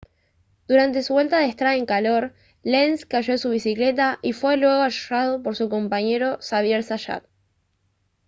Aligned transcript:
durante 0.67 1.03
su 1.03 1.13
vuelta 1.13 1.37
de 1.37 1.45
estrada 1.45 1.75
en 1.75 1.85
calor 1.85 2.33
lenz 2.63 3.05
cayó 3.05 3.33
de 3.33 3.37
su 3.37 3.51
bicicleta 3.51 4.17
y 4.23 4.33
fue 4.33 4.57
luego 4.57 4.81
arrollado 4.81 5.43
por 5.43 5.55
su 5.55 5.69
compañero 5.69 6.39
xavier 6.41 6.83
zayat 6.83 7.23